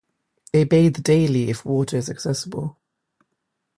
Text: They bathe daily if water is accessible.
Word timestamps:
They 0.51 0.63
bathe 0.63 1.03
daily 1.03 1.51
if 1.51 1.63
water 1.63 1.95
is 1.97 2.09
accessible. 2.09 2.79